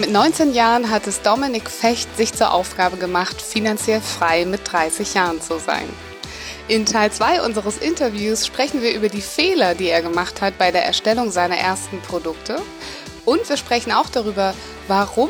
[0.00, 5.12] Mit 19 Jahren hat es Dominik Fecht sich zur Aufgabe gemacht, finanziell frei mit 30
[5.12, 5.86] Jahren zu sein.
[6.68, 10.70] In Teil 2 unseres Interviews sprechen wir über die Fehler, die er gemacht hat bei
[10.70, 12.62] der Erstellung seiner ersten Produkte.
[13.26, 14.54] Und wir sprechen auch darüber,
[14.88, 15.28] warum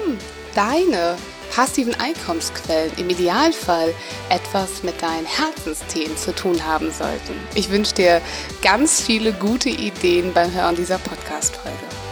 [0.54, 1.16] deine
[1.52, 3.92] passiven Einkommensquellen im Idealfall
[4.28, 7.34] etwas mit deinen Herzensthemen zu tun haben sollten.
[7.56, 8.22] Ich wünsche dir
[8.62, 12.09] ganz viele gute Ideen beim Hören dieser Podcast-Folge.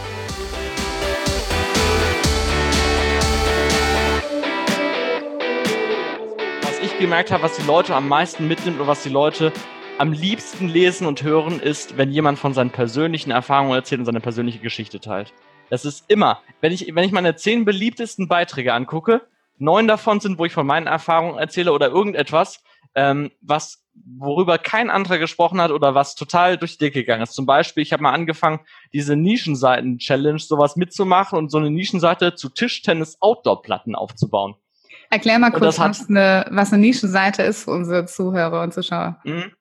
[6.99, 9.53] Gemerkt habe, was die Leute am meisten mitnimmt oder was die Leute
[9.97, 14.19] am liebsten lesen und hören, ist, wenn jemand von seinen persönlichen Erfahrungen erzählt und seine
[14.19, 15.33] persönliche Geschichte teilt.
[15.69, 19.21] Das ist immer, wenn ich, wenn ich meine zehn beliebtesten Beiträge angucke,
[19.57, 22.63] neun davon sind, wo ich von meinen Erfahrungen erzähle oder irgendetwas,
[22.95, 27.33] ähm, was worüber kein anderer gesprochen hat oder was total durch die Decke gegangen ist.
[27.33, 28.59] Zum Beispiel, ich habe mal angefangen,
[28.93, 34.55] diese Nischenseiten-Challenge sowas mitzumachen und so eine Nischenseite zu Tischtennis-Outdoor-Platten aufzubauen.
[35.09, 39.19] Erklär mal kurz, was eine, was eine Nischenseite ist für unsere Zuhörer und Zuschauer.
[39.23, 39.51] Mhm.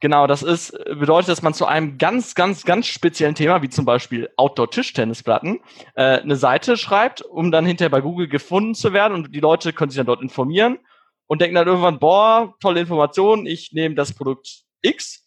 [0.00, 3.84] Genau, das ist, bedeutet, dass man zu einem ganz, ganz, ganz speziellen Thema, wie zum
[3.84, 5.58] Beispiel Outdoor-Tischtennisplatten,
[5.96, 9.72] äh, eine Seite schreibt, um dann hinterher bei Google gefunden zu werden und die Leute
[9.72, 10.78] können sich dann dort informieren
[11.26, 15.24] und denken dann irgendwann, boah, tolle Information, ich nehme das Produkt X.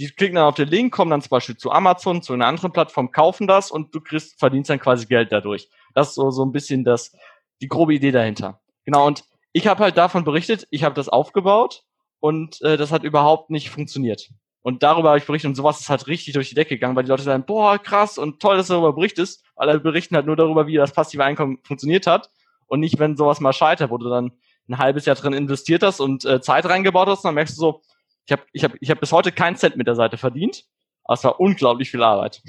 [0.00, 2.72] Die klicken dann auf den Link, kommen dann zum Beispiel zu Amazon, zu einer anderen
[2.72, 5.68] Plattform, kaufen das und du kriegst, verdienst dann quasi Geld dadurch.
[5.94, 7.12] Das ist so, so ein bisschen das,
[7.60, 8.60] die grobe Idee dahinter.
[8.88, 9.22] Genau, und
[9.52, 11.82] ich habe halt davon berichtet, ich habe das aufgebaut
[12.20, 14.30] und äh, das hat überhaupt nicht funktioniert.
[14.62, 17.04] Und darüber habe ich berichtet und sowas ist halt richtig durch die Decke gegangen, weil
[17.04, 19.44] die Leute sagen, boah, krass und toll, dass du darüber berichtest.
[19.56, 22.30] Alle berichten halt nur darüber, wie das passive Einkommen funktioniert hat
[22.66, 24.32] und nicht, wenn sowas mal scheitert, wo du dann
[24.70, 27.82] ein halbes Jahr drin investiert hast und äh, Zeit reingebaut hast, dann merkst du so,
[28.24, 30.64] ich habe ich hab, ich hab bis heute keinen Cent mit der Seite verdient,
[31.04, 32.40] aber es war unglaublich viel Arbeit.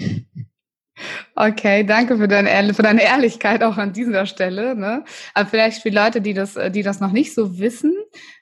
[1.36, 4.76] Okay, danke für deine, für deine Ehrlichkeit auch an dieser Stelle.
[4.76, 5.04] Ne?
[5.34, 7.94] Aber vielleicht für Leute, die das, die das noch nicht so wissen,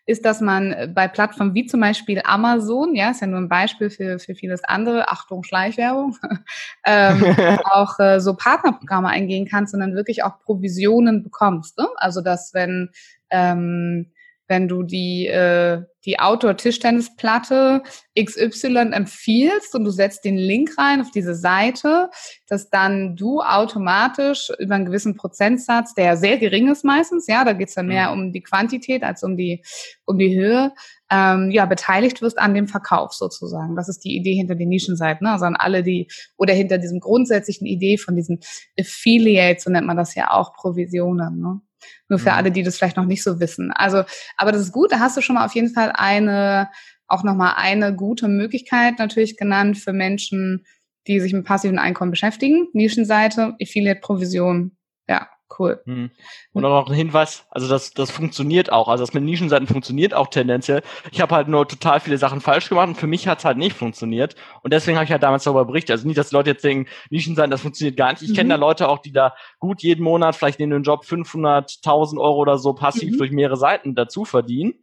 [0.06, 3.90] ist, dass man bei Plattformen wie zum Beispiel Amazon, ja, ist ja nur ein Beispiel
[3.90, 6.18] für, für vieles andere, Achtung, Schleichwerbung,
[6.86, 7.24] ähm,
[7.66, 11.78] auch äh, so Partnerprogramme eingehen kannst und dann wirklich auch Provisionen bekommst.
[11.78, 11.88] Ne?
[11.98, 12.90] Also dass wenn
[13.30, 14.12] ähm,
[14.48, 17.84] wenn du die, äh, die Outdoor-Tischtennisplatte
[18.18, 22.10] XY empfiehlst und du setzt den Link rein auf diese Seite,
[22.48, 27.54] dass dann du automatisch über einen gewissen Prozentsatz, der sehr gering ist meistens, ja, da
[27.54, 28.22] geht's dann mehr mhm.
[28.22, 29.64] um die Quantität als um die,
[30.06, 30.72] um die Höhe,
[31.12, 33.76] ähm, ja, beteiligt wirst an dem Verkauf sozusagen.
[33.76, 35.34] Das ist die Idee hinter den Nischenseiten, ne?
[35.34, 38.40] also an alle, die, oder hinter diesem grundsätzlichen Idee von diesen
[38.80, 41.40] Affiliates, so nennt man das ja auch, Provisionen.
[41.42, 41.62] Ne?
[42.10, 42.36] Nur für mhm.
[42.38, 43.72] alle, die das vielleicht noch nicht so wissen.
[43.72, 44.04] Also,
[44.38, 46.70] aber das ist gut, da hast du schon mal auf jeden Fall eine,
[47.08, 50.66] auch nochmal eine gute Möglichkeit natürlich genannt für Menschen,
[51.08, 52.68] die sich mit passiven Einkommen beschäftigen.
[52.74, 54.78] Nischenseite, Affiliate-Provision,
[55.08, 55.82] ja, Cool.
[55.86, 56.12] Hm.
[56.52, 58.88] Und auch noch ein Hinweis, also das, das funktioniert auch.
[58.88, 60.82] Also das mit Nischenseiten funktioniert auch tendenziell.
[61.12, 63.58] Ich habe halt nur total viele Sachen falsch gemacht und für mich hat es halt
[63.58, 64.36] nicht funktioniert.
[64.62, 65.92] Und deswegen habe ich halt damals darüber berichtet.
[65.92, 68.22] Also nicht, dass die Leute jetzt denken, Nischenseiten, das funktioniert gar nicht.
[68.22, 68.36] Ich mhm.
[68.36, 72.38] kenne da Leute auch, die da gut jeden Monat vielleicht in den Job 500.000 Euro
[72.38, 73.18] oder so passiv mhm.
[73.18, 74.74] durch mehrere Seiten dazu verdienen.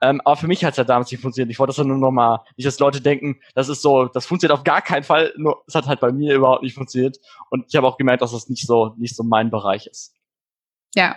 [0.00, 1.50] Ähm, aber für mich hat es ja damals nicht funktioniert.
[1.50, 4.58] Ich wollte das dann nur nochmal, nicht, dass Leute denken, das ist so, das funktioniert
[4.58, 5.32] auf gar keinen Fall.
[5.36, 7.18] Nur, es hat halt bei mir überhaupt nicht funktioniert.
[7.50, 10.14] Und ich habe auch gemerkt, dass das nicht so, nicht so mein Bereich ist.
[10.94, 11.16] Ja.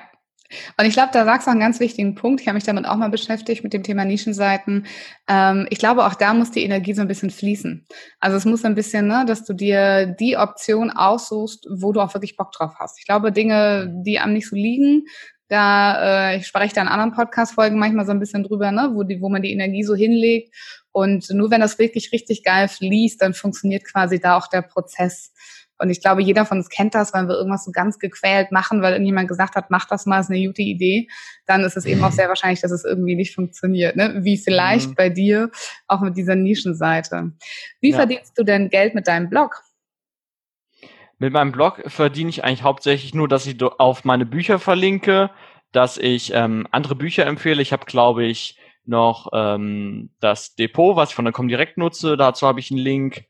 [0.78, 2.42] Und ich glaube, da sagst du einen ganz wichtigen Punkt.
[2.42, 4.86] Ich habe mich damit auch mal beschäftigt mit dem Thema Nischenseiten.
[5.28, 7.88] Ähm, ich glaube, auch da muss die Energie so ein bisschen fließen.
[8.20, 12.14] Also es muss ein bisschen, ne, dass du dir die Option aussuchst, wo du auch
[12.14, 13.00] wirklich Bock drauf hast.
[13.00, 15.06] Ich glaube, Dinge, die einem nicht so liegen,
[15.52, 19.04] da, äh, ich spreche da in anderen Podcast-Folgen manchmal so ein bisschen drüber, ne, wo,
[19.04, 20.56] die, wo man die Energie so hinlegt.
[20.94, 25.34] Und nur wenn das wirklich richtig geil fließt, dann funktioniert quasi da auch der Prozess.
[25.78, 28.82] Und ich glaube, jeder von uns kennt das, wenn wir irgendwas so ganz gequält machen,
[28.82, 31.08] weil irgendjemand gesagt hat, mach das mal, ist eine gute Idee,
[31.48, 33.98] dann ist es eben auch sehr wahrscheinlich, dass es irgendwie nicht funktioniert.
[33.98, 34.20] Ne?
[34.22, 34.96] Wie vielleicht mhm.
[34.96, 35.50] bei dir
[35.88, 37.32] auch mit dieser Nischenseite.
[37.82, 37.98] Wie ja.
[37.98, 39.64] verdienst du denn Geld mit deinem Blog?
[41.22, 45.30] Mit meinem Blog verdiene ich eigentlich hauptsächlich nur, dass ich auf meine Bücher verlinke,
[45.72, 47.62] dass ich ähm, andere Bücher empfehle.
[47.62, 52.18] Ich habe, glaube ich, noch ähm, das Depot, was ich von der Comdirect nutze.
[52.18, 53.26] Dazu habe ich einen Link.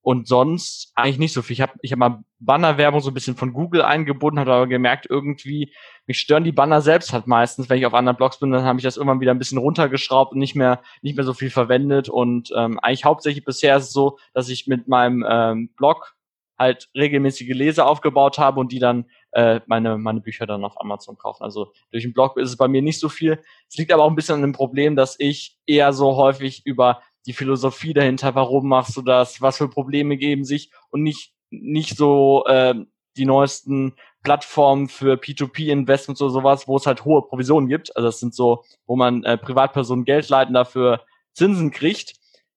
[0.00, 1.52] Und sonst eigentlich nicht so viel.
[1.52, 5.06] Ich habe ich hab mal Bannerwerbung so ein bisschen von Google eingebunden, habe aber gemerkt,
[5.08, 5.74] irgendwie,
[6.06, 7.68] mich stören die Banner selbst halt meistens.
[7.68, 10.32] Wenn ich auf anderen Blogs bin, dann habe ich das irgendwann wieder ein bisschen runtergeschraubt
[10.32, 12.08] und nicht mehr, nicht mehr so viel verwendet.
[12.08, 16.13] Und ähm, eigentlich hauptsächlich bisher ist es so, dass ich mit meinem ähm, Blog
[16.58, 21.18] halt regelmäßige Leser aufgebaut habe und die dann äh, meine, meine Bücher dann auf Amazon
[21.18, 21.42] kaufen.
[21.42, 23.42] Also durch den Blog ist es bei mir nicht so viel.
[23.68, 27.02] Es liegt aber auch ein bisschen an dem Problem, dass ich eher so häufig über
[27.26, 31.96] die Philosophie dahinter, warum machst du das, was für Probleme geben sich und nicht, nicht
[31.96, 32.74] so äh,
[33.16, 37.96] die neuesten Plattformen für P2P-Investments oder sowas, wo es halt hohe Provisionen gibt.
[37.96, 42.14] Also das sind so, wo man äh, Privatpersonen Geld leiten dafür Zinsen kriegt,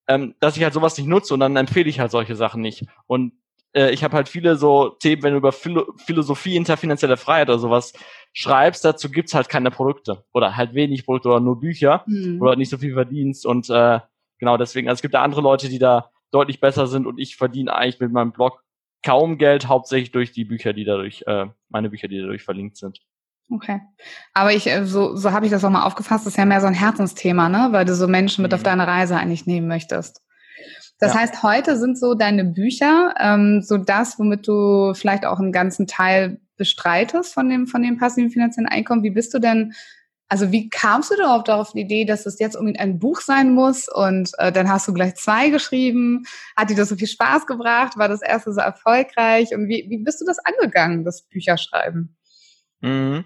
[0.08, 2.86] ähm, dass ich halt sowas nicht nutze und dann empfehle ich halt solche Sachen nicht.
[3.06, 3.34] Und
[3.77, 7.50] äh, ich habe halt viele so Themen, wenn du über Philo Philosophie hinter finanzielle Freiheit
[7.50, 7.94] oder sowas
[8.33, 12.41] schreibst, dazu gibt's halt keine Produkte oder halt wenig Produkte oder nur Bücher mhm.
[12.41, 14.00] oder nicht so viel verdienst und äh,
[14.39, 17.38] genau deswegen, also es gibt da andere Leute, die da deutlich besser sind und ich
[17.38, 18.63] verdiene eigentlich mit meinem Blog
[19.06, 23.00] kaum Geld, hauptsächlich durch die Bücher, die dadurch, äh, meine Bücher, die dadurch verlinkt sind.
[23.50, 23.79] Okay.
[24.33, 26.59] Aber ich, äh, so, so habe ich das auch mal aufgefasst, das ist ja mehr
[26.59, 27.69] so ein Herzensthema, ne?
[27.71, 28.56] Weil du so Menschen mit mhm.
[28.56, 30.21] auf deine Reise eigentlich nehmen möchtest.
[31.00, 31.20] Das ja.
[31.20, 35.88] heißt, heute sind so deine Bücher ähm, so das, womit du vielleicht auch einen ganzen
[35.88, 39.04] Teil bestreitest von dem, von dem passiven finanziellen Einkommen.
[39.04, 39.74] Wie bist du denn
[40.30, 43.54] also wie kamst du überhaupt darauf die Idee, dass es jetzt unbedingt ein Buch sein
[43.54, 46.24] muss und äh, dann hast du gleich zwei geschrieben?
[46.56, 47.98] Hat dir das so viel Spaß gebracht?
[47.98, 49.56] War das erste so erfolgreich?
[49.56, 52.18] Und wie, wie bist du das angegangen, das Bücherschreiben?
[52.82, 53.26] Mhm.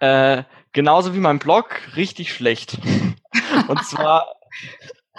[0.00, 2.78] Äh, genauso wie mein Blog, richtig schlecht.
[3.68, 4.26] und zwar.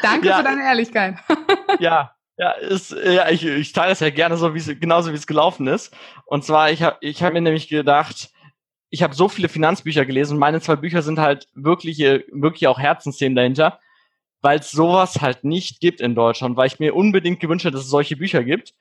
[0.01, 1.15] Danke ja, für deine Ehrlichkeit.
[1.79, 5.15] ja, ja, ist, ja, ich, ich teile das ja gerne so, wie es genauso wie
[5.15, 5.95] es gelaufen ist.
[6.25, 8.29] Und zwar, ich habe ich hab mir nämlich gedacht,
[8.89, 13.35] ich habe so viele Finanzbücher gelesen meine zwei Bücher sind halt wirklich, wirklich auch Herzensthemen
[13.35, 13.79] dahinter,
[14.41, 17.85] weil es sowas halt nicht gibt in Deutschland, weil ich mir unbedingt gewünscht hätte, dass
[17.85, 18.73] es solche Bücher gibt.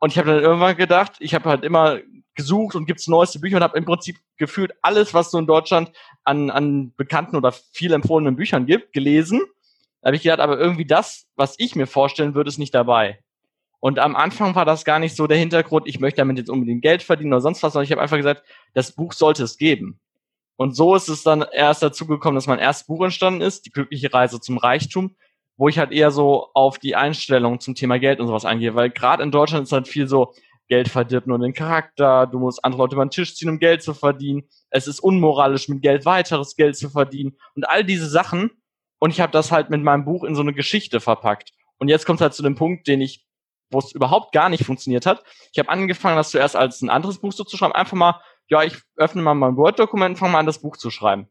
[0.00, 1.98] Und ich habe dann irgendwann gedacht, ich habe halt immer
[2.34, 5.90] gesucht und gibt's neueste Bücher und habe im Prinzip gefühlt alles, was so in Deutschland
[6.24, 9.42] an, an bekannten oder viel empfohlenen Büchern gibt, gelesen.
[10.00, 13.18] Da habe ich gedacht, aber irgendwie das, was ich mir vorstellen würde, ist nicht dabei.
[13.80, 16.82] Und am Anfang war das gar nicht so der Hintergrund, ich möchte damit jetzt unbedingt
[16.82, 18.42] Geld verdienen oder sonst was, sondern ich habe einfach gesagt,
[18.74, 20.00] das Buch sollte es geben.
[20.56, 23.70] Und so ist es dann erst dazu gekommen, dass mein erstes Buch entstanden ist, Die
[23.70, 25.14] glückliche Reise zum Reichtum,
[25.56, 28.90] wo ich halt eher so auf die Einstellung zum Thema Geld und sowas eingehe, weil
[28.90, 30.34] gerade in Deutschland ist halt viel so,
[30.68, 33.82] Geld verdirbt nur den Charakter, du musst andere Leute über den Tisch ziehen, um Geld
[33.82, 38.50] zu verdienen, es ist unmoralisch, mit Geld weiteres Geld zu verdienen und all diese Sachen.
[38.98, 41.52] Und ich habe das halt mit meinem Buch in so eine Geschichte verpackt.
[41.78, 43.28] Und jetzt kommt halt zu dem Punkt, den ich
[43.70, 45.22] wo es überhaupt gar nicht funktioniert hat.
[45.52, 47.74] Ich habe angefangen, das zuerst als ein anderes Buch so zu schreiben.
[47.74, 50.90] Einfach mal, ja, ich öffne mal mein Word-Dokument und fange mal an, das Buch zu
[50.90, 51.28] schreiben.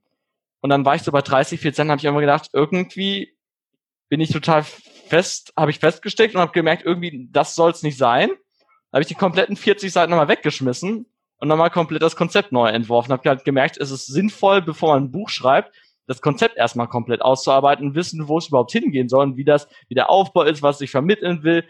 [0.62, 3.36] Und dann war ich so bei 30, 14, habe ich immer gedacht, irgendwie
[4.10, 7.98] bin ich total fest, habe ich festgesteckt und habe gemerkt, irgendwie, das soll es nicht
[7.98, 8.30] sein.
[8.92, 11.06] Da habe ich die kompletten 40 Seiten nochmal weggeschmissen
[11.40, 13.12] und nochmal komplett das Konzept neu entworfen.
[13.12, 15.76] Habe halt gemerkt, es ist sinnvoll, bevor man ein Buch schreibt,
[16.08, 19.96] das Konzept erstmal komplett auszuarbeiten, wissen, wo es überhaupt hingehen soll und wie das, wie
[19.96, 21.66] der Aufbau ist, was ich vermitteln will,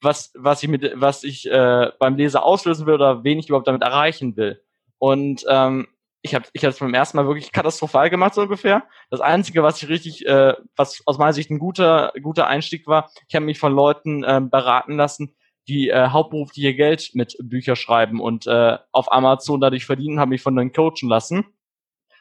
[0.00, 3.68] was, was ich mit, was ich äh, beim Leser auslösen will oder wen ich überhaupt
[3.68, 4.60] damit erreichen will.
[4.98, 5.88] Und ähm,
[6.22, 8.84] ich habe ich es beim ersten Mal wirklich katastrophal gemacht, so ungefähr.
[9.10, 13.10] Das Einzige, was ich richtig, äh, was aus meiner Sicht ein guter, guter Einstieg war,
[13.28, 15.36] ich habe mich von Leuten äh, beraten lassen,
[15.68, 20.30] die äh, hauptberuflich ihr Geld mit Bücher schreiben und äh, auf Amazon dadurch verdienen, habe
[20.30, 21.44] mich von denen coachen lassen.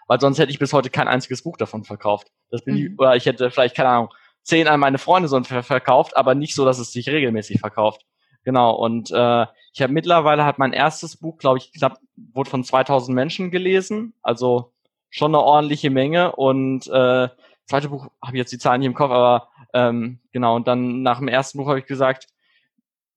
[0.07, 2.31] Weil sonst hätte ich bis heute kein einziges Buch davon verkauft.
[2.49, 2.79] Das bin mhm.
[2.79, 6.55] ich, oder ich hätte vielleicht, keine Ahnung, zehn an meine Freunde so verkauft, aber nicht
[6.55, 8.05] so, dass es sich regelmäßig verkauft.
[8.43, 12.63] Genau, und äh, ich habe mittlerweile hat mein erstes Buch, glaube ich, knapp, wurde von
[12.63, 14.71] 2000 Menschen gelesen, also
[15.09, 17.27] schon eine ordentliche Menge und äh,
[17.65, 21.01] zweite Buch habe ich jetzt die Zahlen nicht im Kopf, aber ähm, genau, und dann
[21.01, 22.27] nach dem ersten Buch habe ich gesagt,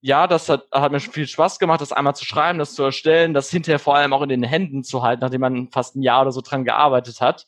[0.03, 3.35] ja, das hat, hat mir viel Spaß gemacht, das einmal zu schreiben, das zu erstellen,
[3.35, 6.23] das hinterher vor allem auch in den Händen zu halten, nachdem man fast ein Jahr
[6.23, 7.47] oder so dran gearbeitet hat.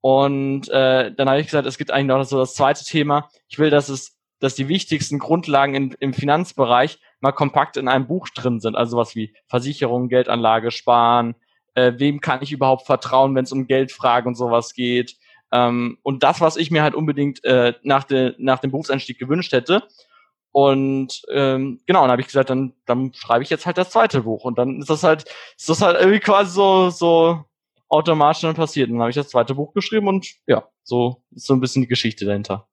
[0.00, 3.28] Und äh, dann habe ich gesagt, es gibt eigentlich noch so das zweite Thema.
[3.48, 8.06] Ich will, dass es, dass die wichtigsten Grundlagen in, im Finanzbereich mal kompakt in einem
[8.06, 8.76] Buch drin sind.
[8.76, 11.34] Also was wie Versicherung, Geldanlage, Sparen,
[11.74, 15.16] äh, wem kann ich überhaupt vertrauen, wenn es um Geldfragen und sowas geht.
[15.50, 19.52] Ähm, und das, was ich mir halt unbedingt äh, nach, de, nach dem Berufseinstieg gewünscht
[19.52, 19.82] hätte.
[20.52, 24.22] Und ähm, genau, dann habe ich gesagt, dann, dann schreibe ich jetzt halt das zweite
[24.22, 24.44] Buch.
[24.44, 25.24] Und dann ist das halt,
[25.56, 27.44] ist das halt irgendwie quasi so, so
[27.88, 28.88] automatisch dann passiert.
[28.88, 31.82] Und dann habe ich das zweite Buch geschrieben und ja, so ist so ein bisschen
[31.82, 32.66] die Geschichte dahinter.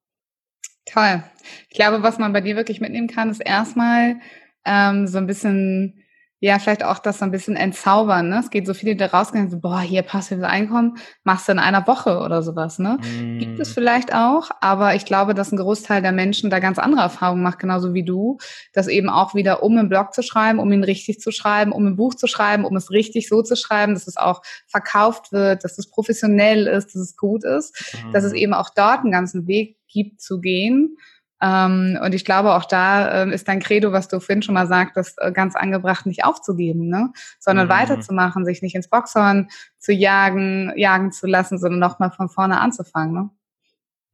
[0.86, 1.22] Toll.
[1.68, 4.20] Ich glaube, was man bei dir wirklich mitnehmen kann, ist erstmal
[4.64, 6.02] ähm, so ein bisschen
[6.38, 8.28] ja, vielleicht auch das so ein bisschen entzaubern.
[8.28, 8.40] Ne?
[8.40, 11.58] Es geht so viele, die da rausgehen, so, boah, hier passives Einkommen, machst du in
[11.58, 12.78] einer Woche oder sowas.
[12.78, 12.98] Ne?
[13.00, 13.38] Mm.
[13.38, 17.00] Gibt es vielleicht auch, aber ich glaube, dass ein Großteil der Menschen da ganz andere
[17.00, 18.36] Erfahrungen macht, genauso wie du,
[18.74, 21.86] dass eben auch wieder, um einen Blog zu schreiben, um ihn richtig zu schreiben, um
[21.86, 25.64] ein Buch zu schreiben, um es richtig so zu schreiben, dass es auch verkauft wird,
[25.64, 28.12] dass es professionell ist, dass es gut ist, mm.
[28.12, 30.98] dass es eben auch dort einen ganzen Weg gibt zu gehen.
[31.42, 34.66] Ähm, und ich glaube, auch da ähm, ist dein Credo, was du vorhin schon mal
[34.66, 37.12] sagtest, äh, ganz angebracht, nicht aufzugeben, ne?
[37.38, 37.72] sondern mhm.
[37.72, 43.12] weiterzumachen, sich nicht ins Boxhorn zu jagen, jagen zu lassen, sondern nochmal von vorne anzufangen.
[43.14, 43.30] Ne?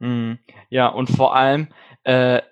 [0.01, 0.39] Mhm.
[0.69, 1.69] Ja, und vor allem
[2.03, 2.43] äh,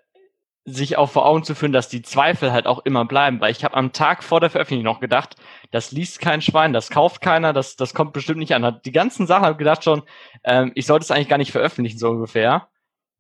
[0.65, 3.65] sich auch vor Augen zu führen, dass die Zweifel halt auch immer bleiben, weil ich
[3.65, 5.37] habe am Tag vor der Veröffentlichung noch gedacht,
[5.71, 8.81] das liest kein Schwein, das kauft keiner, das, das kommt bestimmt nicht an.
[8.85, 10.03] Die ganzen Sachen habe gedacht schon,
[10.45, 12.69] ähm, ich sollte es eigentlich gar nicht veröffentlichen, so ungefähr.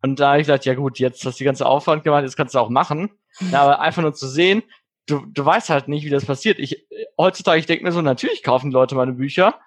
[0.02, 2.36] Und da habe ich gesagt, ja gut, jetzt hast du die ganze Aufwand gemacht, jetzt
[2.36, 3.10] kannst du auch machen.
[3.52, 4.62] Ja, aber einfach nur zu sehen,
[5.06, 6.58] du, du weißt halt nicht, wie das passiert.
[6.58, 6.86] Ich,
[7.18, 9.58] heutzutage, ich denke mir so, natürlich kaufen Leute meine Bücher,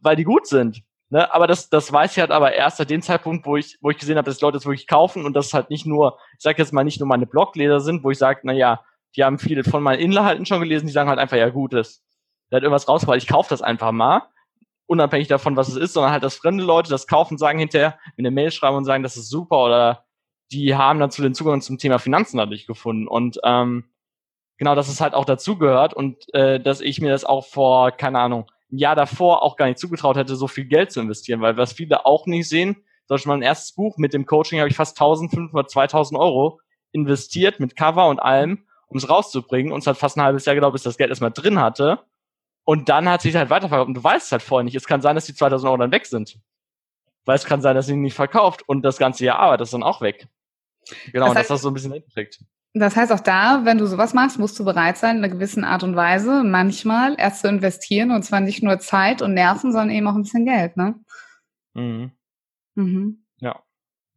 [0.00, 0.82] weil die gut sind.
[1.10, 1.32] Ne?
[1.34, 3.98] Aber das, das weiß ich halt aber erst seit dem Zeitpunkt, wo ich, wo ich
[3.98, 6.72] gesehen habe, dass Leute es wirklich kaufen und das halt nicht nur, ich sag jetzt
[6.72, 8.82] mal, nicht nur meine Blogleser sind, wo ich sage, na ja,
[9.14, 12.02] die haben viele von meinen Inhalten schon gelesen, die sagen halt einfach, ja gut, das,
[12.48, 14.22] da hat irgendwas rausgebracht, ich kaufe das einfach mal
[14.86, 18.26] unabhängig davon, was es ist, sondern halt, dass fremde Leute das kaufen, sagen hinterher, in
[18.26, 20.04] eine Mail schreiben und sagen, das ist super oder
[20.52, 23.08] die haben dazu den Zugang zum Thema Finanzen dadurch gefunden.
[23.08, 23.84] Und ähm,
[24.58, 28.18] genau, dass es halt auch dazugehört und äh, dass ich mir das auch vor, keine
[28.18, 31.56] Ahnung, ein Jahr davor auch gar nicht zugetraut hätte, so viel Geld zu investieren, weil
[31.56, 34.76] was viele auch nicht sehen, zum Beispiel mein erstes Buch mit dem Coaching habe ich
[34.76, 36.60] fast 1500, 2000 Euro
[36.92, 39.72] investiert mit Cover und allem, um es rauszubringen.
[39.72, 42.00] Und es hat fast ein halbes Jahr gedauert, bis das Geld erstmal drin hatte.
[42.64, 43.88] Und dann hat sich halt weiterverkauft.
[43.88, 44.76] Und du weißt es halt vorher nicht.
[44.76, 46.38] Es kann sein, dass die 2000 Euro dann weg sind.
[47.24, 49.82] Weil es kann sein, dass sie nicht verkauft und das ganze Jahr Arbeit ist dann
[49.82, 50.26] auch weg.
[51.12, 52.40] Genau, das heißt, dass das so ein bisschen hinsteckt.
[52.74, 55.62] Das heißt auch da, wenn du sowas machst, musst du bereit sein, in einer gewissen
[55.62, 59.90] Art und Weise manchmal erst zu investieren und zwar nicht nur Zeit und Nerven, sondern
[59.90, 60.94] eben auch ein bisschen Geld, ne?
[61.74, 62.12] Mhm.
[62.74, 63.24] Mhm.
[63.38, 63.62] Ja.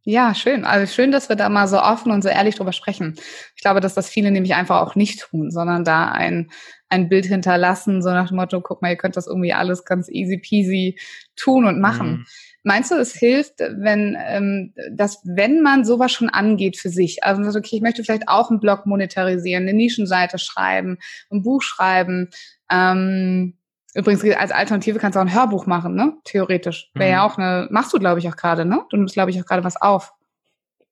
[0.04, 0.64] Ja, schön.
[0.64, 3.16] Also schön, dass wir da mal so offen und so ehrlich drüber sprechen.
[3.56, 6.50] Ich glaube, dass das viele nämlich einfach auch nicht tun, sondern da ein
[6.88, 10.08] ein Bild hinterlassen, so nach dem Motto, guck mal, ihr könnt das irgendwie alles ganz
[10.08, 10.98] easy peasy
[11.34, 12.10] tun und machen.
[12.10, 12.26] Mhm.
[12.62, 17.42] Meinst du, es hilft, wenn ähm, dass wenn man sowas schon angeht für sich, also
[17.56, 20.98] okay, ich möchte vielleicht auch einen Blog monetarisieren, eine Nischenseite schreiben,
[21.30, 22.30] ein Buch schreiben.
[22.70, 23.56] Ähm,
[23.94, 26.14] übrigens als Alternative kannst du auch ein Hörbuch machen, ne?
[26.24, 27.14] Theoretisch wäre mhm.
[27.14, 27.68] ja auch eine.
[27.70, 28.82] Machst du, glaube ich, auch gerade, ne?
[28.90, 30.12] Du nimmst, glaube ich, auch gerade was auf.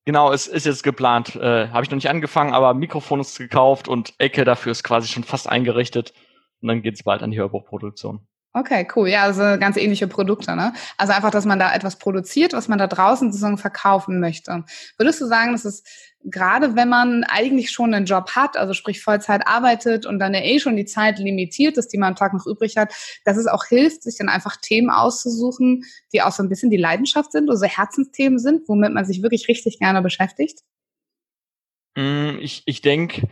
[0.06, 1.34] Genau, es ist jetzt geplant.
[1.36, 5.08] Äh, Habe ich noch nicht angefangen, aber Mikrofon ist gekauft und Ecke dafür ist quasi
[5.08, 6.12] schon fast eingerichtet.
[6.60, 8.26] Und dann geht es bald an die Hörbuchproduktion.
[8.56, 9.08] Okay, cool.
[9.08, 10.72] Ja, also ganz ähnliche Produkte, ne?
[10.96, 14.64] Also einfach, dass man da etwas produziert, was man da draußen sozusagen verkaufen möchte.
[14.96, 15.82] Würdest du sagen, dass es
[16.24, 20.40] gerade wenn man eigentlich schon einen Job hat, also sprich Vollzeit arbeitet und dann ja
[20.40, 22.94] eh schon die Zeit limitiert ist, die man am Tag noch übrig hat,
[23.24, 26.76] dass es auch hilft, sich dann einfach Themen auszusuchen, die auch so ein bisschen die
[26.76, 30.60] Leidenschaft sind oder so Herzensthemen sind, womit man sich wirklich richtig gerne beschäftigt?
[31.96, 33.28] Mm, ich, ich denke,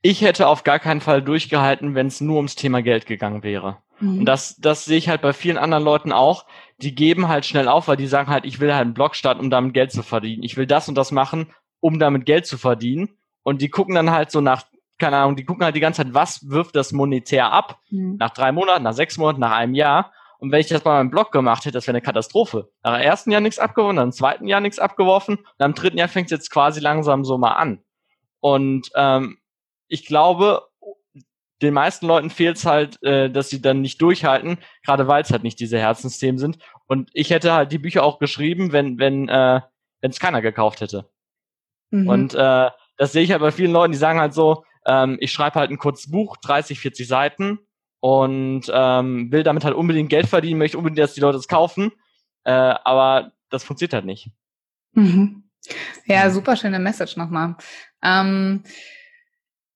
[0.00, 3.78] ich hätte auf gar keinen Fall durchgehalten, wenn es nur ums Thema Geld gegangen wäre.
[4.02, 4.18] Mhm.
[4.20, 6.44] Und das, das sehe ich halt bei vielen anderen Leuten auch.
[6.78, 9.40] Die geben halt schnell auf, weil die sagen halt, ich will halt einen Blog starten,
[9.40, 10.42] um damit Geld zu verdienen.
[10.42, 13.16] Ich will das und das machen, um damit Geld zu verdienen.
[13.44, 14.64] Und die gucken dann halt so nach,
[14.98, 17.78] keine Ahnung, die gucken halt die ganze Zeit, was wirft das monetär ab?
[17.90, 18.16] Mhm.
[18.18, 20.12] Nach drei Monaten, nach sechs Monaten, nach einem Jahr.
[20.38, 22.70] Und wenn ich das bei meinem Blog gemacht hätte, das wäre eine Katastrophe.
[22.82, 25.98] Nach dem ersten Jahr nichts abgeworfen, dann im zweiten Jahr nichts abgeworfen, und am dritten
[25.98, 27.84] Jahr fängt es jetzt quasi langsam so mal an.
[28.40, 29.38] Und ähm,
[29.86, 30.62] ich glaube,
[31.62, 35.30] den meisten Leuten fehlt es halt, äh, dass sie dann nicht durchhalten, gerade weil es
[35.30, 36.58] halt nicht diese Herzensthemen sind.
[36.86, 39.60] Und ich hätte halt die Bücher auch geschrieben, wenn wenn äh,
[40.00, 41.08] wenn es keiner gekauft hätte.
[41.90, 42.08] Mhm.
[42.08, 45.32] Und äh, das sehe ich halt bei vielen Leuten, die sagen halt so, ähm, ich
[45.32, 47.60] schreibe halt ein kurzes Buch, 30, 40 Seiten
[48.00, 51.92] und ähm, will damit halt unbedingt Geld verdienen, möchte unbedingt, dass die Leute es kaufen,
[52.44, 54.30] äh, aber das funktioniert halt nicht.
[54.92, 55.44] Mhm.
[56.06, 57.56] Ja, super schöne Message nochmal.
[58.02, 58.64] Ähm,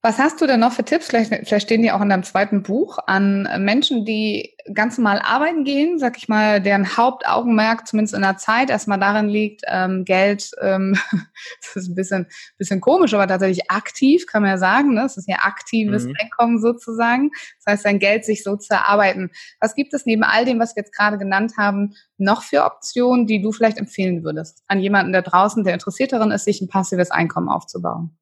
[0.06, 1.08] was hast du denn noch für Tipps?
[1.08, 5.64] Vielleicht, vielleicht stehen die auch in deinem zweiten Buch an Menschen, die ganz normal arbeiten
[5.64, 10.52] gehen, sag ich mal, deren Hauptaugenmerk zumindest in der Zeit erstmal darin liegt, ähm, Geld,
[10.60, 10.96] ähm,
[11.60, 15.00] das ist ein bisschen, bisschen komisch, aber tatsächlich aktiv, kann man ja sagen, ne?
[15.02, 16.14] Das ist ja aktives mhm.
[16.20, 17.32] Einkommen sozusagen.
[17.64, 19.30] Das heißt, sein Geld sich so zu erarbeiten.
[19.60, 23.26] Was gibt es neben all dem, was wir jetzt gerade genannt haben, noch für Optionen,
[23.26, 26.68] die du vielleicht empfehlen würdest an jemanden da draußen, der interessiert darin ist, sich ein
[26.68, 28.16] passives Einkommen aufzubauen?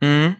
[0.00, 0.36] Mhm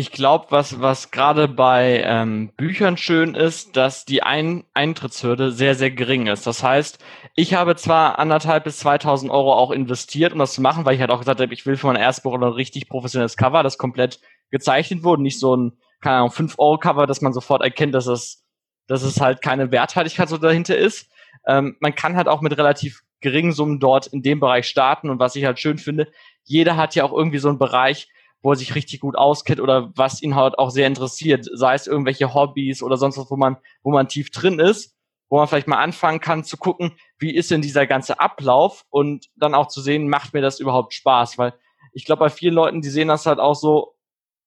[0.00, 5.74] ich glaube, was, was gerade bei ähm, Büchern schön ist, dass die Ein Eintrittshürde sehr,
[5.74, 6.46] sehr gering ist.
[6.46, 6.98] Das heißt,
[7.34, 11.00] ich habe zwar anderthalb bis 2000 Euro auch investiert, um das zu machen, weil ich
[11.00, 13.78] halt auch gesagt habe, ich will für mein erstes Buch ein richtig professionelles Cover, das
[13.78, 18.44] komplett gezeichnet wurde, nicht so ein keine Ahnung, 5-Euro-Cover, dass man sofort erkennt, dass es,
[18.86, 21.10] dass es halt keine Werthaltigkeit so dahinter ist.
[21.46, 25.10] Ähm, man kann halt auch mit relativ geringen Summen dort in dem Bereich starten.
[25.10, 26.08] Und was ich halt schön finde,
[26.44, 28.08] jeder hat ja auch irgendwie so einen Bereich,
[28.42, 31.86] wo er sich richtig gut auskennt oder was ihn halt auch sehr interessiert, sei es
[31.86, 34.96] irgendwelche Hobbys oder sonst was, wo man, wo man tief drin ist,
[35.28, 39.26] wo man vielleicht mal anfangen kann zu gucken, wie ist denn dieser ganze Ablauf und
[39.36, 41.54] dann auch zu sehen, macht mir das überhaupt Spaß, weil
[41.92, 43.94] ich glaube, bei vielen Leuten, die sehen das halt auch so,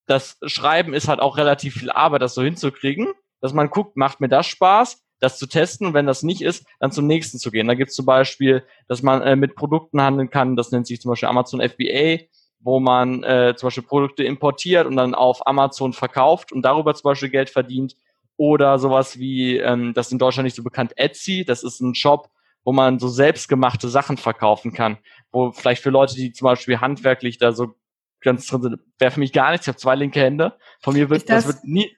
[0.05, 3.07] das Schreiben ist halt auch relativ viel Arbeit, das so hinzukriegen,
[3.41, 6.65] dass man guckt, macht mir das Spaß, das zu testen und wenn das nicht ist,
[6.79, 7.67] dann zum nächsten zu gehen.
[7.67, 10.99] Da gibt es zum Beispiel, dass man äh, mit Produkten handeln kann, das nennt sich
[10.99, 12.25] zum Beispiel Amazon FBA,
[12.63, 17.03] wo man äh, zum Beispiel Produkte importiert und dann auf Amazon verkauft und darüber zum
[17.09, 17.95] Beispiel Geld verdient.
[18.37, 21.93] Oder sowas wie, ähm, das ist in Deutschland nicht so bekannt, Etsy, das ist ein
[21.93, 22.29] Shop,
[22.63, 24.97] wo man so selbstgemachte Sachen verkaufen kann.
[25.31, 27.75] Wo vielleicht für Leute, die zum Beispiel handwerklich da so
[28.21, 29.67] ganz drin sind, wäre für mich gar nichts.
[29.67, 30.57] Ich habe zwei linke Hände.
[30.81, 31.95] Von mir wird das, das wird nie.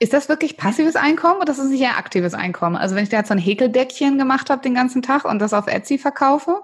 [0.00, 2.76] Ist das wirklich passives Einkommen oder ist das nicht eher aktives Einkommen?
[2.76, 5.52] Also wenn ich da jetzt so ein Häkeldeckchen gemacht habe den ganzen Tag und das
[5.52, 6.62] auf Etsy verkaufe,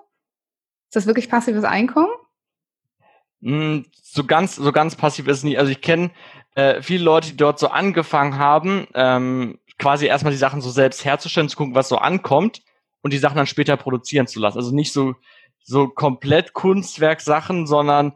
[0.88, 2.12] ist das wirklich passives Einkommen?
[3.44, 5.58] Hm, so ganz, so ganz passiv ist es nicht.
[5.58, 6.10] Also ich kenne
[6.54, 11.04] äh, viele Leute, die dort so angefangen haben, ähm, quasi erstmal die Sachen so selbst
[11.04, 12.62] herzustellen, zu gucken, was so ankommt
[13.02, 14.56] und die Sachen dann später produzieren zu lassen.
[14.56, 15.14] Also nicht so,
[15.62, 18.14] so komplett Kunstwerksachen, sondern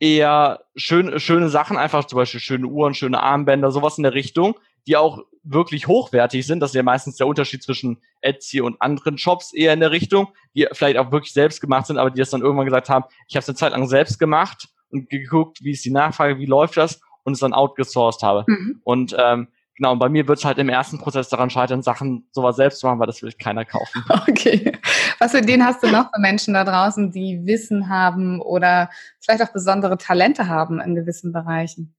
[0.00, 4.58] eher schön, schöne Sachen, einfach zum Beispiel schöne Uhren, schöne Armbänder, sowas in der Richtung,
[4.86, 6.60] die auch wirklich hochwertig sind.
[6.60, 10.28] Das ist ja meistens der Unterschied zwischen Etsy und anderen Shops eher in der Richtung,
[10.54, 13.36] die vielleicht auch wirklich selbst gemacht sind, aber die das dann irgendwann gesagt haben, ich
[13.36, 16.76] habe es eine Zeit lang selbst gemacht und geguckt, wie ist die Nachfrage, wie läuft
[16.76, 18.44] das und es dann outgesourced habe.
[18.46, 18.80] Mhm.
[18.84, 22.28] Und ähm, genau, und bei mir wird es halt im ersten Prozess daran scheitern, Sachen
[22.32, 24.04] sowas selbst zu machen, weil das will keiner kaufen.
[24.28, 24.72] Okay.
[25.18, 29.42] Was für den hast du noch für Menschen da draußen, die Wissen haben oder vielleicht
[29.42, 31.94] auch besondere Talente haben in gewissen Bereichen?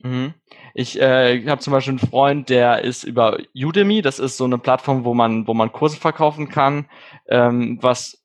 [0.00, 0.34] Mhm.
[0.74, 4.58] Ich äh, habe zum Beispiel einen Freund, der ist über Udemy, das ist so eine
[4.58, 6.88] Plattform, wo man, wo man Kurse verkaufen kann,
[7.28, 8.24] ähm, was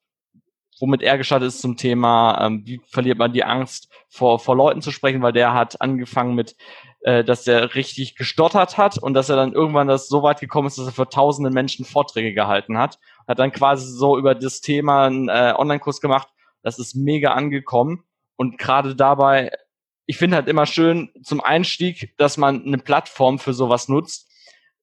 [0.80, 4.82] womit er gestartet ist zum Thema, ähm, wie verliert man die Angst vor, vor Leuten
[4.82, 6.58] zu sprechen, weil der hat angefangen mit,
[7.02, 10.68] äh, dass er richtig gestottert hat und dass er dann irgendwann das so weit gekommen
[10.68, 13.00] ist, dass er für tausende Menschen Vorträge gehalten hat.
[13.28, 16.28] Hat dann quasi so über das Thema einen äh, Online-Kurs gemacht.
[16.64, 18.04] Das ist mega angekommen.
[18.36, 19.52] Und gerade dabei
[20.06, 24.30] ich finde halt immer schön zum Einstieg, dass man eine Plattform für sowas nutzt,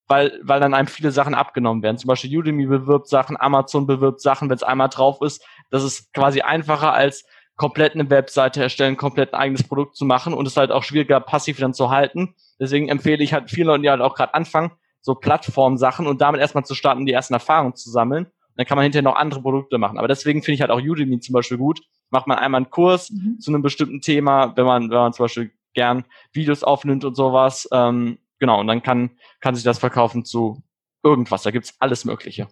[0.07, 1.99] weil, weil dann einem viele Sachen abgenommen werden.
[1.99, 5.45] Zum Beispiel Udemy bewirbt Sachen, Amazon bewirbt Sachen, wenn es einmal drauf ist.
[5.71, 7.25] Das ist quasi einfacher als
[7.57, 11.21] komplett eine Webseite erstellen, komplett ein eigenes Produkt zu machen und es halt auch schwieriger,
[11.21, 12.35] passiv dann zu halten.
[12.59, 16.41] Deswegen empfehle ich halt vielen Leuten, die halt auch gerade anfangen, so Plattformsachen und damit
[16.41, 18.27] erstmal zu starten, die ersten Erfahrungen zu sammeln.
[18.57, 19.99] dann kann man hinterher noch andere Produkte machen.
[19.99, 23.11] Aber deswegen finde ich halt auch Udemy zum Beispiel gut, macht man einmal einen Kurs
[23.11, 23.39] mhm.
[23.41, 27.69] zu einem bestimmten Thema, wenn man, wenn man zum Beispiel gern Videos aufnimmt und sowas.
[27.73, 30.63] Ähm, genau, und dann kann, kann sich das verkaufen zu
[31.03, 31.43] irgendwas.
[31.43, 32.49] Da gibt's alles Mögliche.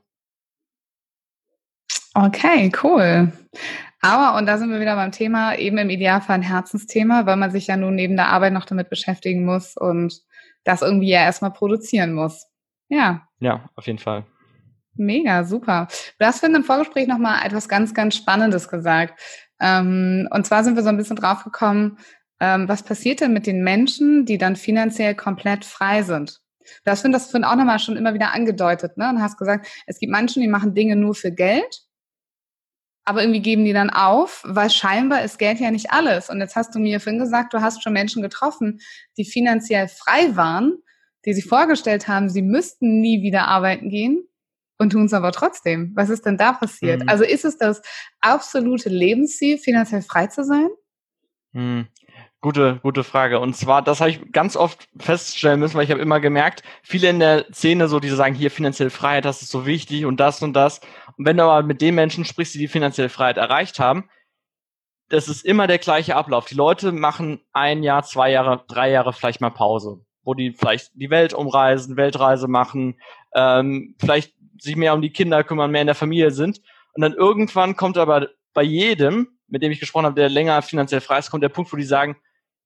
[2.15, 3.33] Okay, cool.
[4.01, 7.51] Aber, und da sind wir wieder beim Thema, eben im Idealfall ein Herzensthema, weil man
[7.51, 10.21] sich ja nun neben der Arbeit noch damit beschäftigen muss und
[10.65, 12.47] das irgendwie ja erstmal produzieren muss.
[12.89, 13.29] Ja.
[13.41, 14.25] Ja, auf jeden Fall.
[14.95, 15.89] Mega, super.
[16.19, 19.19] Du hast für im Vorgespräch nochmal etwas ganz, ganz Spannendes gesagt.
[19.61, 21.99] Ähm, und zwar sind wir so ein bisschen drauf gekommen,
[22.41, 26.41] ähm, was passiert denn mit den Menschen, die dann finanziell komplett frei sind?
[26.85, 29.09] Du hast das vorhin auch nochmal schon immer wieder angedeutet, ne?
[29.09, 31.83] Und hast gesagt, es gibt Menschen, die machen Dinge nur für Geld,
[33.05, 36.29] aber irgendwie geben die dann auf, weil scheinbar ist Geld ja nicht alles.
[36.29, 38.81] Und jetzt hast du mir vorhin gesagt, du hast schon Menschen getroffen,
[39.17, 40.75] die finanziell frei waren,
[41.25, 44.28] die sich vorgestellt haben, sie müssten nie wieder arbeiten gehen
[44.79, 45.93] und tun es aber trotzdem.
[45.95, 47.03] Was ist denn da passiert?
[47.03, 47.09] Mhm.
[47.09, 47.83] Also ist es das
[48.21, 50.69] absolute Lebensziel, finanziell frei zu sein?
[51.53, 51.89] Mhm.
[52.41, 53.41] Gute, gute Frage.
[53.41, 57.09] Und zwar, das habe ich ganz oft feststellen müssen, weil ich habe immer gemerkt, viele
[57.09, 60.41] in der Szene so, die sagen, hier finanzielle Freiheit, das ist so wichtig und das
[60.41, 60.81] und das.
[61.17, 64.09] Und wenn du aber mit den Menschen sprichst, die die finanzielle Freiheit erreicht haben,
[65.09, 66.45] das ist immer der gleiche Ablauf.
[66.45, 70.93] Die Leute machen ein Jahr, zwei Jahre, drei Jahre vielleicht mal Pause, wo die vielleicht
[70.95, 73.01] die Welt umreisen, Weltreise machen,
[73.35, 76.61] ähm, vielleicht sich mehr um die Kinder kümmern, mehr in der Familie sind.
[76.95, 81.01] Und dann irgendwann kommt aber bei jedem, mit dem ich gesprochen habe, der länger finanziell
[81.01, 82.17] frei ist, kommt der Punkt, wo die sagen,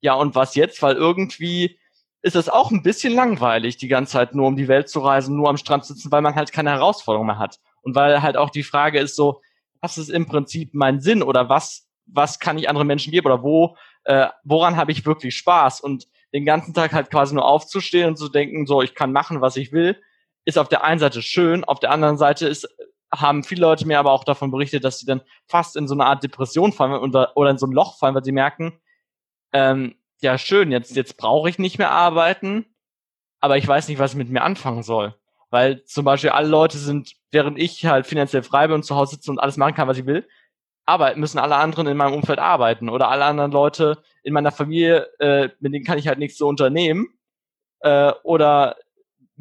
[0.00, 0.82] ja, und was jetzt?
[0.82, 1.78] Weil irgendwie
[2.22, 5.36] ist es auch ein bisschen langweilig, die ganze Zeit nur um die Welt zu reisen,
[5.36, 7.58] nur am Strand sitzen, weil man halt keine Herausforderung mehr hat.
[7.82, 9.42] Und weil halt auch die Frage ist so,
[9.80, 13.42] was ist im Prinzip mein Sinn oder was, was kann ich anderen Menschen geben oder
[13.42, 15.80] wo, äh, woran habe ich wirklich Spaß?
[15.80, 19.40] Und den ganzen Tag halt quasi nur aufzustehen und zu denken, so, ich kann machen,
[19.40, 20.00] was ich will,
[20.44, 22.68] ist auf der einen Seite schön, auf der anderen Seite ist,
[23.14, 26.06] haben viele Leute mir aber auch davon berichtet, dass sie dann fast in so eine
[26.06, 28.80] Art Depression fallen oder, oder in so ein Loch fallen, weil sie merken,
[29.52, 32.66] ähm, ja schön, jetzt, jetzt brauche ich nicht mehr arbeiten,
[33.40, 35.14] aber ich weiß nicht, was ich mit mir anfangen soll.
[35.50, 39.16] Weil zum Beispiel alle Leute sind, während ich halt finanziell frei bin und zu Hause
[39.16, 40.26] sitze und alles machen kann, was ich will,
[40.86, 45.08] aber müssen alle anderen in meinem Umfeld arbeiten oder alle anderen Leute in meiner Familie,
[45.18, 47.08] äh, mit denen kann ich halt nichts so unternehmen.
[47.80, 48.76] Äh, oder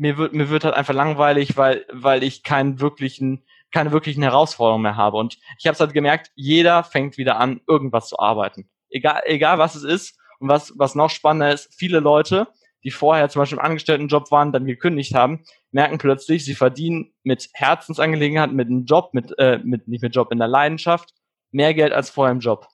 [0.02, 4.82] mir wird, mir wird halt einfach langweilig, weil, weil ich keinen wirklichen, keine wirklichen Herausforderungen
[4.82, 5.18] mehr habe.
[5.18, 8.68] Und ich habe es halt gemerkt, jeder fängt wieder an, irgendwas zu arbeiten.
[8.90, 10.18] Egal, egal was es ist.
[10.40, 12.48] Und was, was noch spannender ist, viele Leute,
[12.84, 17.50] die vorher zum Beispiel im Angestelltenjob waren, dann gekündigt haben, merken plötzlich, sie verdienen mit
[17.54, 21.14] Herzensangelegenheiten, mit einem Job, mit, äh, mit, nicht mit Job, in der Leidenschaft,
[21.52, 22.68] mehr Geld als vorher im Job.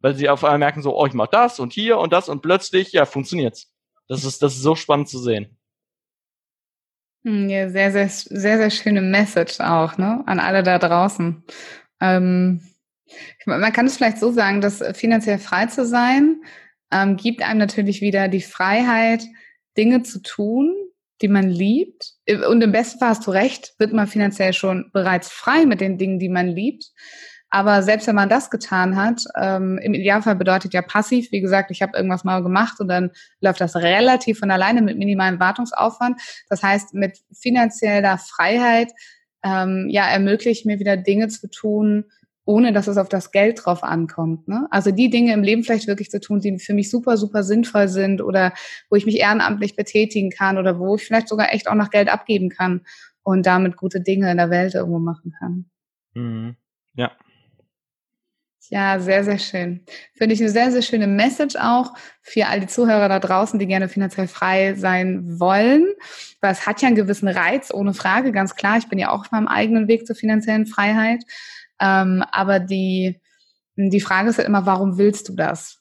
[0.00, 2.42] Weil sie auf einmal merken so, oh, ich mach das und hier und das und
[2.42, 3.72] plötzlich, ja, funktioniert's.
[4.08, 5.56] Das ist, das ist so spannend zu sehen.
[7.24, 11.44] Hm, ja, sehr, sehr, sehr, sehr schöne Message auch, ne, an alle da draußen.
[12.00, 12.60] Ähm,
[13.46, 16.42] man kann es vielleicht so sagen, dass finanziell frei zu sein,
[16.90, 19.24] ähm, gibt einem natürlich wieder die Freiheit,
[19.76, 20.74] Dinge zu tun,
[21.22, 22.14] die man liebt.
[22.48, 25.98] Und im besten Fall hast du recht, wird man finanziell schon bereits frei mit den
[25.98, 26.90] Dingen, die man liebt.
[27.54, 31.70] Aber selbst wenn man das getan hat, ähm, im Idealfall bedeutet ja passiv, wie gesagt,
[31.70, 33.10] ich habe irgendwas mal gemacht und dann
[33.42, 36.18] läuft das relativ von alleine mit minimalem Wartungsaufwand.
[36.48, 38.90] Das heißt, mit finanzieller Freiheit
[39.44, 42.06] ähm, ja ermöglicht mir wieder Dinge zu tun,
[42.46, 44.48] ohne dass es auf das Geld drauf ankommt.
[44.48, 44.66] Ne?
[44.70, 47.88] Also die Dinge im Leben vielleicht wirklich zu tun, die für mich super, super sinnvoll
[47.88, 48.54] sind oder
[48.88, 52.08] wo ich mich ehrenamtlich betätigen kann oder wo ich vielleicht sogar echt auch noch Geld
[52.08, 52.86] abgeben kann
[53.22, 55.66] und damit gute Dinge in der Welt irgendwo machen kann.
[56.14, 56.56] Mhm.
[56.94, 57.12] Ja,
[58.70, 59.84] ja, sehr, sehr schön.
[60.14, 63.66] Finde ich eine sehr, sehr schöne Message auch für all die Zuhörer da draußen, die
[63.66, 65.86] gerne finanziell frei sein wollen.
[66.40, 68.78] Weil es hat ja einen gewissen Reiz, ohne Frage, ganz klar.
[68.78, 71.24] Ich bin ja auch auf meinem eigenen Weg zur finanziellen Freiheit.
[71.80, 73.20] Ähm, aber die,
[73.76, 75.80] die Frage ist ja immer, warum willst du das?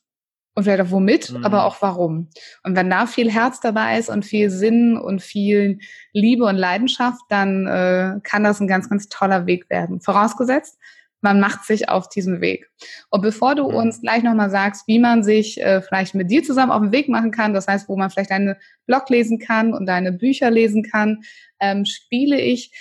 [0.54, 1.46] Und vielleicht auch womit, mhm.
[1.46, 2.30] aber auch warum.
[2.64, 5.80] Und wenn da viel Herz dabei ist und viel Sinn und viel
[6.12, 10.02] Liebe und Leidenschaft, dann äh, kann das ein ganz, ganz toller Weg werden.
[10.02, 10.78] Vorausgesetzt,
[11.22, 12.70] man macht sich auf diesen Weg.
[13.10, 13.76] Und bevor du mhm.
[13.76, 17.10] uns gleich nochmal sagst, wie man sich äh, vielleicht mit dir zusammen auf den Weg
[17.10, 20.84] machen kann, das heißt, wo man vielleicht deine Blog lesen kann und deine Bücher lesen
[20.84, 21.22] kann,
[21.60, 22.72] ähm, spiele ich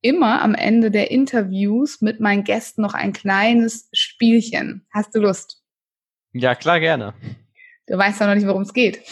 [0.00, 4.86] immer am Ende der Interviews mit meinen Gästen noch ein kleines Spielchen.
[4.92, 5.62] Hast du Lust?
[6.32, 7.14] Ja, klar, gerne.
[7.86, 9.02] Du weißt ja noch nicht, worum es geht.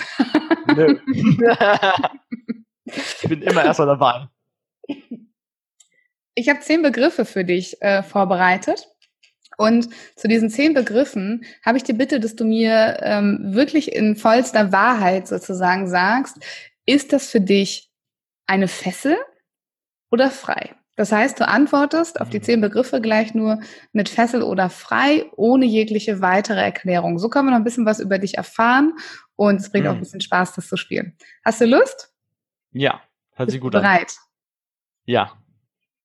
[0.75, 0.99] Nö.
[2.85, 4.29] ich bin immer erstmal dabei.
[6.35, 8.89] Ich habe zehn Begriffe für dich äh, vorbereitet.
[9.59, 14.17] Und zu diesen zehn Begriffen habe ich die Bitte, dass du mir ähm, wirklich in
[14.17, 16.39] vollster Wahrheit sozusagen sagst,
[16.87, 17.91] ist das für dich
[18.47, 19.17] eine Fessel
[20.11, 20.75] oder frei?
[20.97, 22.43] Das heißt, du antwortest auf die mhm.
[22.43, 23.61] zehn Begriffe gleich nur
[23.93, 27.19] mit Fessel oder frei, ohne jegliche weitere Erklärung.
[27.19, 28.93] So können wir noch ein bisschen was über dich erfahren
[29.37, 29.91] und es bringt mhm.
[29.91, 31.17] auch ein bisschen Spaß, das zu spielen.
[31.45, 32.13] Hast du Lust?
[32.73, 33.85] Ja, hört sich gut bereit?
[33.85, 33.97] an.
[33.97, 34.17] Bereit?
[35.05, 35.42] Ja.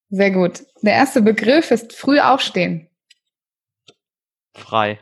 [0.10, 0.66] Sehr gut.
[0.82, 2.90] Der erste Begriff ist früh aufstehen.
[4.54, 5.00] Frei.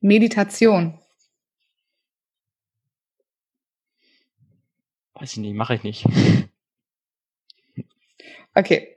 [0.00, 0.98] Meditation.
[5.14, 6.04] Weiß ich nicht, mache ich nicht.
[8.54, 8.96] Okay.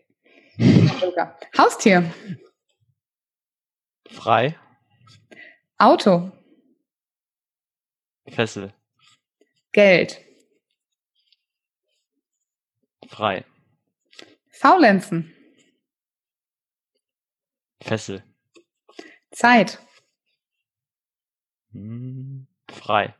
[1.58, 2.14] Haustier.
[4.10, 4.60] Frei.
[5.78, 6.32] Auto.
[8.28, 8.74] Fessel.
[9.72, 10.22] Geld.
[13.08, 13.46] Frei.
[14.62, 15.34] Faulenzen.
[17.82, 18.22] Fessel.
[19.32, 19.80] Zeit.
[21.72, 23.16] Hm, frei.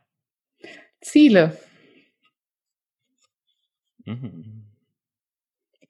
[1.00, 1.58] Ziele.
[4.06, 4.70] Mhm.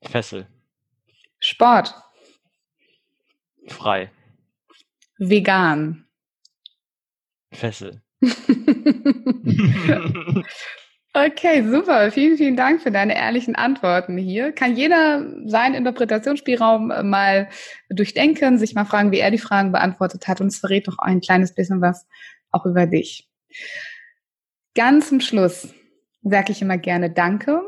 [0.03, 0.47] Fessel.
[1.39, 1.95] Sport.
[3.69, 4.11] Frei.
[5.19, 6.09] Vegan.
[7.53, 8.01] Fessel.
[11.15, 12.11] Okay, super.
[12.11, 14.53] Vielen, vielen Dank für deine ehrlichen Antworten hier.
[14.53, 17.49] Kann jeder seinen Interpretationsspielraum äh, mal
[17.91, 21.21] durchdenken, sich mal fragen, wie er die Fragen beantwortet hat und es verrät doch ein
[21.21, 22.07] kleines bisschen was
[22.51, 23.29] auch über dich.
[24.75, 25.75] Ganz zum Schluss
[26.23, 27.61] sage ich immer gerne Danke.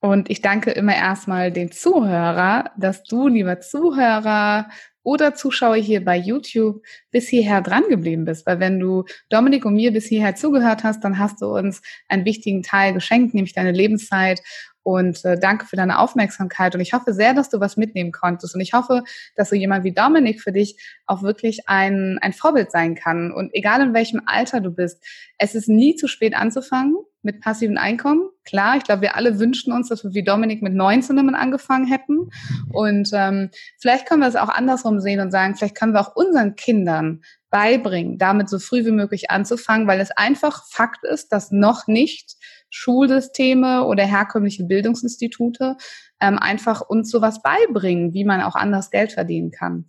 [0.00, 4.68] Und ich danke immer erstmal den Zuhörer, dass du, lieber Zuhörer,
[5.06, 8.44] oder Zuschauer hier bei YouTube bis hierher dran geblieben bist.
[8.44, 12.24] Weil wenn du Dominik und mir bis hierher zugehört hast, dann hast du uns einen
[12.24, 14.42] wichtigen Teil geschenkt, nämlich deine Lebenszeit.
[14.82, 16.74] Und äh, danke für deine Aufmerksamkeit.
[16.74, 18.56] Und ich hoffe sehr, dass du was mitnehmen konntest.
[18.56, 19.04] Und ich hoffe,
[19.36, 23.30] dass so jemand wie Dominik für dich auch wirklich ein, ein Vorbild sein kann.
[23.30, 25.04] Und egal in welchem Alter du bist,
[25.38, 28.30] es ist nie zu spät anzufangen mit passivem Einkommen.
[28.44, 31.86] Klar, ich glaube, wir alle wünschen uns, dass wir wie Dominik mit 19 damit angefangen
[31.86, 32.30] hätten.
[32.72, 36.16] Und ähm, vielleicht können wir es auch andersrum sehen und sagen, vielleicht können wir auch
[36.16, 41.50] unseren Kindern beibringen, damit so früh wie möglich anzufangen, weil es einfach Fakt ist, dass
[41.50, 42.36] noch nicht
[42.70, 45.76] Schulsysteme oder herkömmliche Bildungsinstitute
[46.20, 49.86] ähm, einfach uns sowas beibringen, wie man auch anders Geld verdienen kann.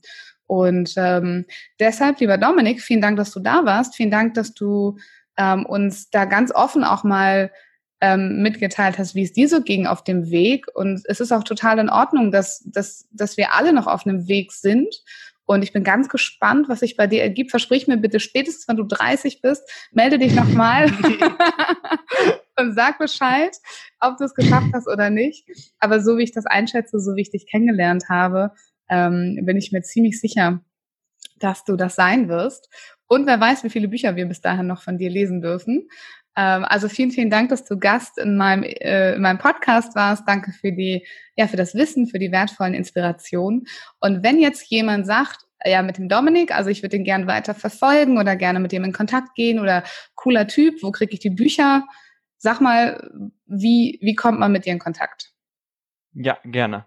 [0.47, 1.45] Und ähm,
[1.80, 3.95] deshalb, lieber Dominik, vielen Dank, dass du da warst.
[3.95, 4.97] Vielen Dank, dass du
[5.38, 7.52] ähm, uns da ganz offen auch mal
[8.02, 10.65] ähm, mitgeteilt hast, wie es dir so ging auf dem Weg.
[10.73, 14.28] Und es ist auch total in Ordnung, dass, dass, dass wir alle noch auf einem
[14.28, 14.93] Weg sind.
[15.45, 17.52] Und ich bin ganz gespannt, was sich bei dir ergibt.
[17.52, 20.91] Versprich mir bitte spätestens, wenn du 30 bist, melde dich nochmal
[22.60, 23.56] und sag Bescheid,
[24.02, 25.47] ob du es geschafft hast oder nicht.
[25.80, 28.52] Aber so wie ich das einschätze, so wie ich dich kennengelernt habe,
[28.89, 30.62] ähm, bin ich mir ziemlich sicher,
[31.39, 32.69] dass du das sein wirst.
[33.08, 35.89] Und wer weiß, wie viele Bücher wir bis dahin noch von dir lesen dürfen.
[36.36, 40.28] Ähm, also vielen, vielen Dank, dass du Gast in meinem, äh, in meinem Podcast warst.
[40.28, 43.65] Danke für die, ja, für das Wissen, für die wertvollen Inspirationen.
[44.00, 47.56] Und wenn jetzt jemand sagt, ja, mit dem Dominik, also ich würde den gerne weiter
[47.56, 49.84] verfolgen oder gerne mit dem in Kontakt gehen oder
[50.15, 51.84] cooler Typ, wo kriege ich die Bücher?
[52.38, 53.10] Sag mal,
[53.48, 55.32] wie, wie kommt man mit dir in Kontakt?
[56.13, 56.86] Ja, gerne.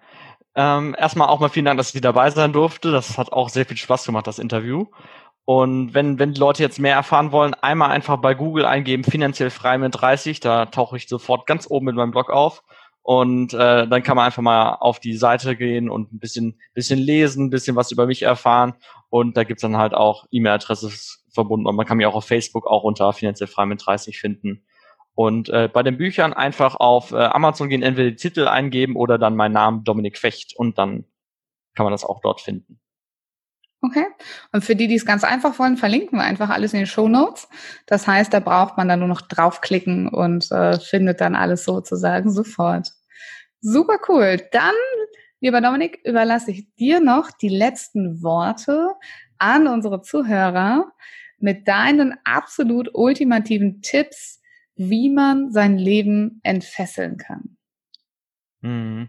[0.55, 2.93] Ähm, erstmal auch mal vielen Dank, dass ich dabei sein durfte.
[2.93, 4.87] Das hat auch sehr viel Spaß gemacht, das Interview.
[5.53, 9.51] Und wenn, wenn die Leute jetzt mehr erfahren wollen, einmal einfach bei Google eingeben, finanziell
[9.51, 12.63] frei mit 30, da tauche ich sofort ganz oben mit meinem Blog auf.
[13.03, 17.01] Und äh, dann kann man einfach mal auf die Seite gehen und ein bisschen, bisschen
[17.01, 18.75] lesen, ein bisschen was über mich erfahren.
[19.09, 20.93] Und da gibt's dann halt auch E-Mail-Adresse
[21.35, 21.67] verbunden.
[21.67, 24.65] Und man kann mich auch auf Facebook auch unter finanziell frei mit 30 finden.
[25.17, 29.19] Und äh, bei den Büchern einfach auf äh, Amazon gehen, entweder die Titel eingeben oder
[29.19, 31.07] dann mein Name Dominik Fecht und dann
[31.75, 32.79] kann man das auch dort finden.
[33.83, 34.07] Okay.
[34.53, 37.09] Und für die, die es ganz einfach wollen, verlinken wir einfach alles in den Show
[37.09, 37.49] Notes.
[37.87, 42.31] Das heißt, da braucht man dann nur noch draufklicken und äh, findet dann alles sozusagen
[42.33, 42.93] sofort.
[43.61, 44.41] Super cool.
[44.53, 44.75] Dann,
[45.41, 48.95] lieber Dominik, überlasse ich dir noch die letzten Worte
[49.39, 50.93] an unsere Zuhörer
[51.39, 54.43] mit deinen absolut ultimativen Tipps,
[54.77, 57.57] wie man sein Leben entfesseln kann.
[58.61, 59.09] Mhm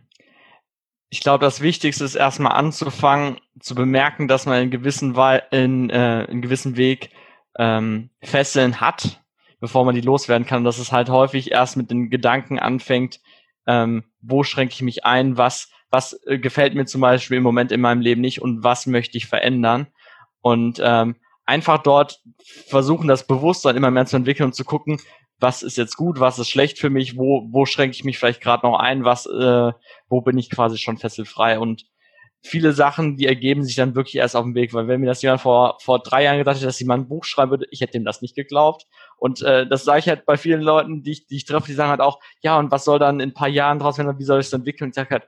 [1.12, 5.90] ich glaube, das Wichtigste ist erstmal anzufangen, zu bemerken, dass man in gewissen, Wahl, in,
[5.90, 7.10] äh, in gewissen Weg
[7.60, 9.22] ähm, Fesseln hat,
[9.60, 10.60] bevor man die loswerden kann.
[10.60, 13.20] Und dass es halt häufig erst mit den Gedanken anfängt,
[13.68, 17.74] ähm, wo schränke ich mich ein, was, was äh, gefällt mir zum Beispiel im Moment
[17.74, 19.88] in meinem Leben nicht und was möchte ich verändern.
[20.40, 22.22] Und ähm, einfach dort
[22.68, 25.02] versuchen, das Bewusstsein immer mehr zu entwickeln und zu gucken,
[25.42, 28.42] was ist jetzt gut, was ist schlecht für mich, wo, wo schränke ich mich vielleicht
[28.42, 29.72] gerade noch ein, was, äh,
[30.08, 31.86] wo bin ich quasi schon fesselfrei und
[32.44, 35.22] viele Sachen, die ergeben sich dann wirklich erst auf dem Weg, weil wenn mir das
[35.22, 37.98] jemand vor, vor drei Jahren gesagt hätte, dass jemand ein Buch schreiben würde, ich hätte
[37.98, 38.88] ihm das nicht geglaubt.
[39.18, 41.74] Und äh, das sage ich halt bei vielen Leuten, die ich, die ich treffe, die
[41.74, 44.24] sagen halt auch, ja, und was soll dann in ein paar Jahren draus werden, wie
[44.24, 44.88] soll ich es entwickeln?
[44.88, 45.28] Und ich sage halt,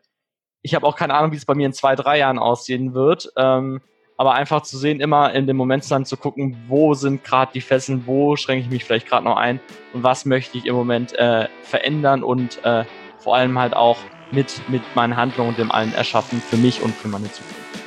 [0.63, 3.32] ich habe auch keine Ahnung, wie es bei mir in zwei, drei Jahren aussehen wird.
[3.38, 3.82] Ähm,
[4.17, 7.62] aber einfach zu sehen, immer in dem Moment dann zu gucken, wo sind gerade die
[7.62, 9.60] Fesseln, wo schränke ich mich vielleicht gerade noch ein
[9.93, 12.86] und was möchte ich im Moment äh, verändern und äh,
[13.17, 13.97] vor allem halt auch
[14.32, 17.83] mit, mit meinen Handlungen und dem allen erschaffen für mich und für meine Zukunft.